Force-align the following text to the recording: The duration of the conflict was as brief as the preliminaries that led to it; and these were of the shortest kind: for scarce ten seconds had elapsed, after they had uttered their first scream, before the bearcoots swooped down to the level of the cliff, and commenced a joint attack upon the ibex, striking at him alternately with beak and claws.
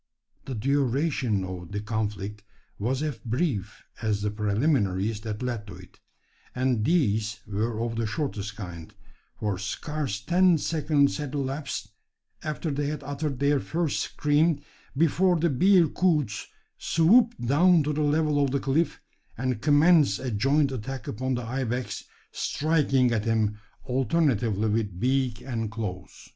The 0.45 0.55
duration 0.55 1.43
of 1.45 1.73
the 1.73 1.79
conflict 1.79 2.41
was 2.79 3.03
as 3.03 3.19
brief 3.19 3.83
as 4.01 4.23
the 4.23 4.31
preliminaries 4.31 5.21
that 5.21 5.43
led 5.43 5.67
to 5.67 5.75
it; 5.75 5.99
and 6.55 6.83
these 6.83 7.41
were 7.45 7.79
of 7.79 7.97
the 7.97 8.07
shortest 8.07 8.55
kind: 8.55 8.91
for 9.39 9.59
scarce 9.59 10.19
ten 10.19 10.57
seconds 10.57 11.17
had 11.17 11.35
elapsed, 11.35 11.89
after 12.41 12.71
they 12.71 12.87
had 12.87 13.03
uttered 13.03 13.37
their 13.37 13.59
first 13.59 13.99
scream, 13.99 14.61
before 14.97 15.39
the 15.39 15.51
bearcoots 15.51 16.47
swooped 16.79 17.39
down 17.39 17.83
to 17.83 17.93
the 17.93 18.01
level 18.01 18.43
of 18.43 18.49
the 18.49 18.59
cliff, 18.59 18.99
and 19.37 19.61
commenced 19.61 20.17
a 20.17 20.31
joint 20.31 20.71
attack 20.71 21.07
upon 21.07 21.35
the 21.35 21.43
ibex, 21.43 22.05
striking 22.31 23.11
at 23.11 23.25
him 23.25 23.59
alternately 23.83 24.47
with 24.49 24.99
beak 24.99 25.43
and 25.43 25.69
claws. 25.69 26.29